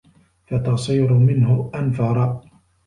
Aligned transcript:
فَتَصِيرُ 0.47 1.13
مِنْهُ 1.13 1.71
أَنْفَرَ 1.75 2.41